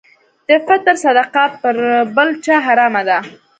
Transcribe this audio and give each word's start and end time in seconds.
د 0.47 0.49
فطر 0.65 0.95
صدقه 1.03 1.43
پر 1.61 1.75
بل 2.15 2.29
چا 2.45 2.55
حرامه 2.65 3.01
ده. 3.09 3.17